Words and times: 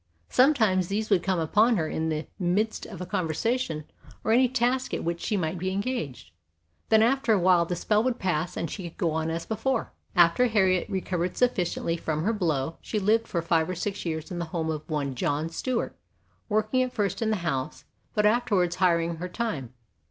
Some 0.29 0.55
times 0.55 0.87
these 0.87 1.11
would 1.11 1.21
come 1.21 1.37
upon 1.37 1.77
her 1.77 1.87
in 1.87 2.09
the 2.09 2.25
midst 2.39 2.87
of 2.87 3.01
a 3.01 3.05
conversation 3.05 3.83
or 4.23 4.31
any 4.31 4.49
task 4.49 4.95
at 4.95 5.03
which 5.03 5.21
she 5.21 5.37
might 5.37 5.59
be 5.59 5.69
engaged; 5.69 6.31
then 6.89 7.03
after 7.03 7.33
a 7.33 7.37
while 7.39 7.65
the 7.67 7.75
spell 7.75 8.01
would 8.03 8.17
pass 8.17 8.57
and 8.57 8.67
she 8.71 8.89
could 8.89 8.97
go 8.97 9.11
on 9.11 9.29
as 9.29 9.45
before. 9.45 9.93
After 10.15 10.47
Harriet 10.47 10.89
recovered 10.89 11.37
sufficiently 11.37 11.97
from 11.97 12.23
her 12.23 12.33
blow 12.33 12.77
she 12.81 12.97
lived 12.97 13.27
for 13.27 13.43
five 13.43 13.69
or 13.69 13.75
six 13.75 14.03
years 14.03 14.31
in 14.31 14.39
the 14.39 14.45
home 14.45 14.71
of 14.71 14.89
one 14.89 15.13
John 15.13 15.49
Stewart, 15.49 15.95
working 16.49 16.81
at 16.81 16.93
first 16.95 17.21
in 17.21 17.29
the 17.29 17.35
house 17.45 17.85
but 18.15 18.25
afterwards 18.25 18.77
hiring 18.77 19.17
her 19.17 19.29
time. 19.29 19.71